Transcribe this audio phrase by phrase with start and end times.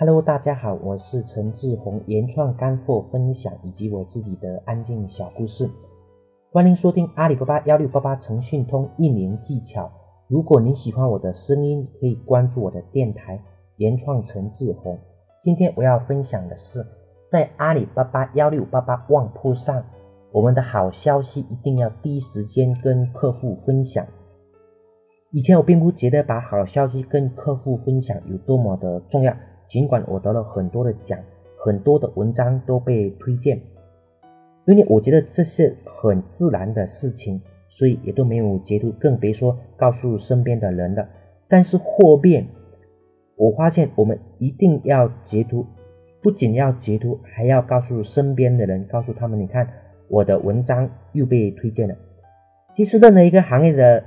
[0.00, 5.68] Hello，大家好，我是陈志宏，原创干货分享以及我自己的安静小故事，
[6.50, 9.92] 欢迎收听阿里巴巴幺六八八腾讯通运营技巧。
[10.26, 13.38] 如果你喜欢我的声音，可以关注我的电台
[13.76, 14.98] 原创陈志宏。
[15.42, 16.82] 今天我要分享的是，
[17.28, 19.84] 在阿里巴巴幺六八八旺铺上，
[20.32, 24.06] 我们的好消息一定要第一时间跟客户分享。
[25.30, 29.36] 以前我并不觉得把好消息跟客户分享有多么的重要。
[29.70, 31.16] 尽管我得了很多的奖，
[31.64, 33.56] 很多的文章都被推荐，
[34.66, 41.08] 因为我觉得这是很自然的事情，所以也都没有截图，更别说告诉身边的人了。
[41.46, 42.44] 但是后面
[43.36, 45.64] 我发现，我们一定要截图，
[46.20, 49.68] 不仅要截图，还要告诉身边的人，告诉他们，你看
[50.08, 51.94] 我的文章又被推荐了。
[52.74, 54.02] 其实任何一个行业的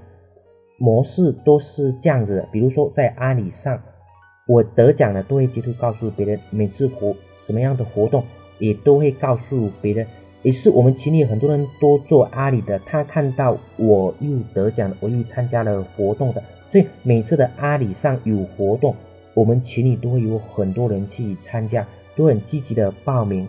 [0.78, 3.82] 模式都是这样子的，比如说在阿里上。
[4.46, 6.38] 我得奖了，都会截图告诉别人。
[6.50, 8.24] 每次活什么样的活动，
[8.60, 10.06] 也都会告诉别人。
[10.42, 18.94] 也是我们群里很多人都做阿里的，他看到我又得奖了，我又参加了活动的，所以每次的阿里上有活动，
[19.34, 23.48] 我们群里都会有很多人去参加，都很积极的报名。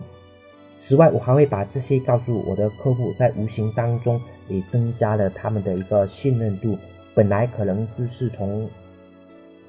[0.77, 6.77] 此外，我还会把这些告诉我的客户，在无形当中也增加了他们的一个信任度。
[7.13, 8.69] 本来可能就是从。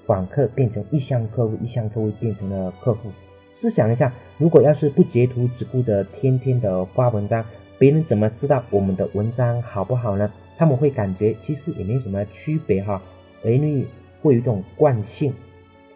[0.07, 3.11] 访客变成意向客户，意向客户变成了客户。
[3.53, 7.45] 试想一下，如果要是不截图，只顾着天天的发文章，
[7.79, 10.31] 别人怎么知道我们的文章好不好呢？
[10.59, 13.03] 他们会感觉其实也没什么区别哈，
[13.45, 13.87] 因为
[14.23, 15.33] 会有一种惯性，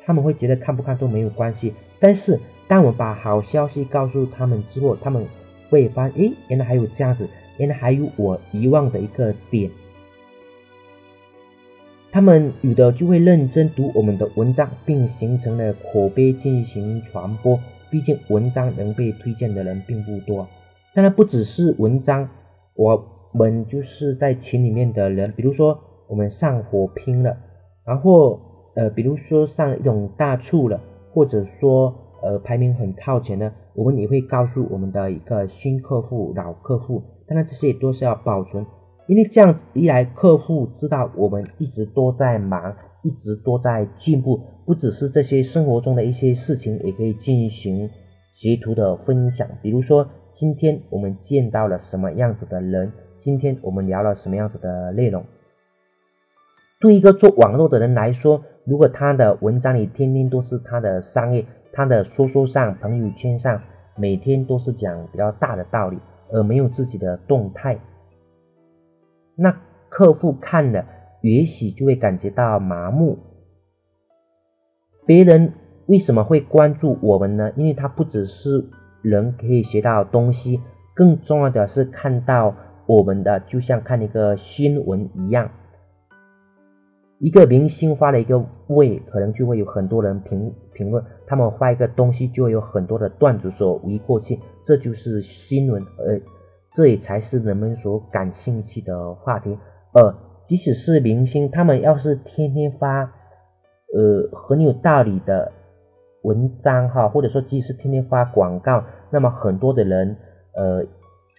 [0.05, 1.73] 他们会觉得看不看都没有关系。
[1.99, 5.25] 但是当我把好消息告诉他们之后，他们
[5.69, 9.71] 会发现，诶，原来还有这样子，原来还有我遗忘的一个点。
[12.13, 17.59] 他们有的就会认真读我们的文章，并形成了口碑进行传播。
[17.89, 20.47] 毕竟文章能被推荐的人并不多。
[20.93, 22.29] 当然不只是文章，
[22.75, 25.79] 我们就是在群里面的人，比如说
[26.09, 27.37] 我们上火拼了，
[27.85, 28.41] 然后
[28.75, 30.81] 呃，比如说上一种大促了，
[31.13, 37.03] 或者说呃排名很靠前的，我们也会告诉我们的一个新客户、老客户。
[37.29, 38.67] 当然这些都是要保存。
[39.11, 47.91] 因为这样子一来，客户知道我们一直都在忙，一直都在进步，不只是这些生活中的一些事情，也可以进行
[48.33, 49.49] 截图的分享。
[49.63, 55.25] 比如说，今天我们见到了什么样子的人，今天我们聊了什么样子的内容。
[56.79, 63.61] 对一个做网络的人来说，如果他的文章里天天都是他的商业，他的说说上、朋友圈上，
[63.97, 65.99] 每天都是讲比较大的道理，
[66.31, 67.77] 而没有自己的动态。
[69.43, 69.59] 那
[69.89, 70.85] 客户看了，
[71.23, 73.19] 也许就会感觉到麻木。
[75.07, 75.55] 别人
[75.87, 77.51] 为什么会关注我们呢？
[77.57, 78.69] 因为他不只是
[79.01, 80.61] 人可以学到东西，
[80.95, 85.51] 更重要的是看到我们的，就像看一个新闻一样。
[87.19, 96.21] 一个明星发了一个位，可能就会有很多人评评论，他们发一个东西，就会有很多的段子所围过去，这就是新闻，呃。
[96.73, 99.59] 这也才是人们所感兴趣的话题。
[99.93, 100.15] 呃，
[100.45, 103.03] 即使是明星，他们要是天天发，
[103.93, 105.51] 呃，很有道理的
[106.23, 110.17] 文章哈，或者说即使天天发广告，那么很多的人，
[110.55, 110.85] 呃，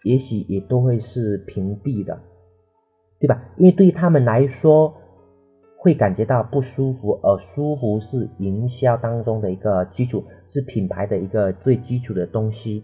[0.04, 2.20] 也许也都会是屏蔽的，
[3.20, 3.42] 对吧？
[3.58, 4.94] 因为对于他们来说，
[5.78, 12.84] 会感觉到不舒服，而舒服是营销当中的一个基础，是品牌的一个最基础的东西。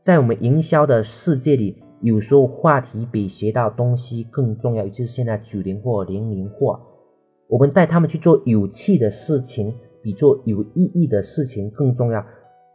[0.00, 4.84] 在我们营销的世界里，有时候话题比学到东西更重要。
[4.84, 6.80] 尤其是现在九零或零零后，
[7.48, 12.24] 我们带他们去做有趣的事情，比做有意义的事情更重要。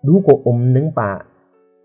[0.03, 1.25] 如果我们能把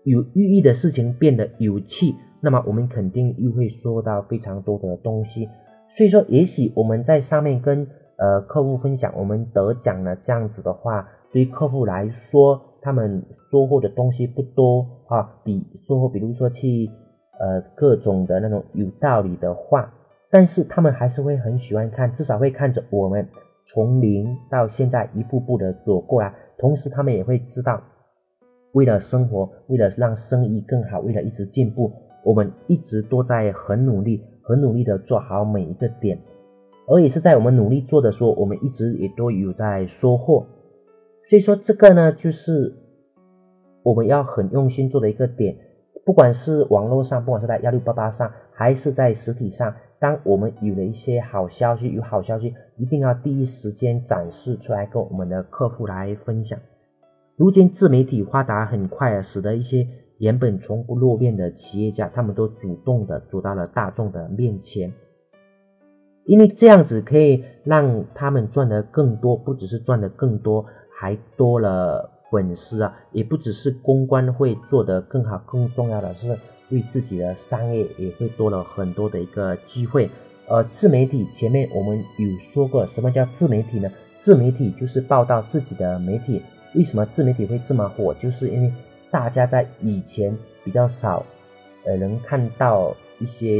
[0.03, 5.49] 有寓意的事情变得有趣，那么我们肯定又会说到非常多的东西。
[5.89, 7.87] 所以说，也许我们在上面跟
[8.17, 12.61] 呃客户分享我们得奖了这样子的话，对于客户来说。
[12.81, 16.89] 他们收获的东西不多啊，比收获，比如说去
[17.39, 19.93] 呃各种的那种有道理的话，
[20.29, 23.27] 但是他们还是会很喜欢看，至少会看着我们
[23.67, 27.79] 从零到现在一步步的走过来，同时他们也会知道，
[28.71, 31.91] 为了生活，为了让生意更好，为了一直进步，
[32.23, 36.19] 我们一直都在很努力、很努力的做好每一个点，
[36.87, 40.45] 而也是在我们努力做的时候，我们一直也都有在收获。
[41.25, 42.73] 所以说这个呢，就是
[43.83, 45.55] 我们要很用心做的一个点，
[46.05, 56.59] 不管是网络上，不管是在幺六八八上，还是在实体上，当我们有了一些好消息，有好消息，一定要第一时间展示出来，跟我们的客户来分享。
[57.37, 59.87] 如今自媒体发达很快啊，使得一些
[60.19, 64.93] 原本从不露面的企业家，他们都主动的走到了大众的面前，
[66.25, 70.63] 因为这样子可以让他们赚得更多，不只是赚得更多，
[71.01, 76.37] 还多了粉丝啊，也不只是公关会做得更好，更重要的是
[76.69, 80.07] 为自己的商业也会多了很多的一个机会。
[80.47, 83.89] 呃，自媒体前面我们有说过，什么叫自媒体呢？
[84.15, 86.39] 自媒体就是报道自己的媒体。
[86.75, 88.13] 为什么自媒体会这么火？
[88.13, 88.71] 就是因为
[89.09, 91.25] 大家在以前比较少，
[91.83, 93.59] 呃，能看到一些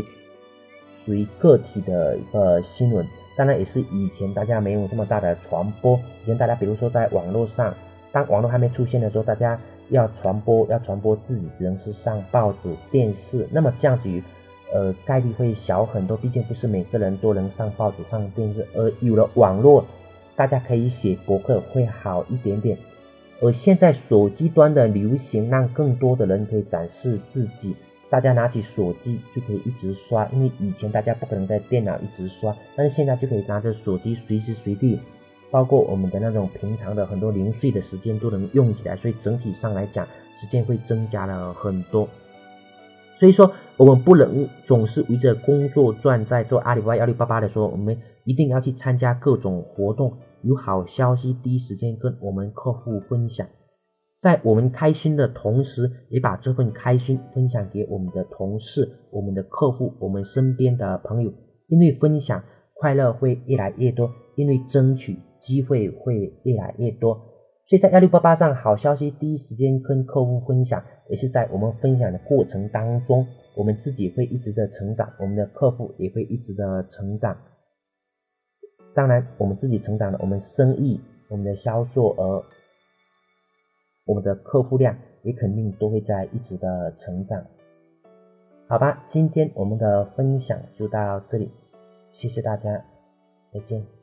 [0.94, 3.04] 属于个体的一个新闻。
[3.36, 6.00] 当然，也是以前大家没有这么大的传播。
[6.24, 7.74] 以前大家比如说在网络上，
[8.12, 13.48] 当网络还没出现的时候，大家要传播，要传播自己，只能是上报纸、电视。
[13.50, 14.10] 那么这样子，
[14.74, 16.16] 呃，概率会小很多。
[16.18, 18.68] 毕竟不是每个人都能上报纸、上电视。
[18.76, 19.86] 而有了网络，
[20.36, 22.78] 大家可以写博客，会好一点点。
[23.42, 27.76] 而现在手机端的流行，让更多的人可以展示自己。
[28.12, 35.00] 大家拿起手机就可以一直刷，因为以前大家不可能在电脑一直刷，但是现在就可以拿着手机随时随地，
[35.50, 40.06] 包括我们的那种平常的很多零碎的时间都能用起来，所以整体上来讲，
[40.36, 42.06] 时间会增加了很多。
[43.16, 50.18] 所以说，我们不能总是围着工作转，在做阿里巴巴幺六八八的时候，我们一定要去参加各种活动。
[50.42, 53.48] 有好消息第一时间跟我们客户分享，
[54.22, 61.34] 在我们开心的同时，也把这份开心分享给我们的同事、我们的客户、我们身边的朋友。
[61.68, 62.44] 因为分享
[62.76, 67.16] 快乐会越来越多，因为争取机会会越来越多。
[67.66, 73.26] 所以在幺六八八上，好消息第一时间跟客户分享，也是在我们分享的过程当中，
[73.56, 77.36] 我们自己会一直在成长，我们的客户也会一直的成长。
[78.94, 82.44] 当然，我们自己成长了，我们生意、我们的销售额、
[84.06, 87.46] 我们的客户量也肯定都会在一直的成长。
[88.68, 91.52] 好吧，今天我们的分享就到这里，
[92.10, 92.84] 谢谢大家，
[93.46, 94.01] 再见。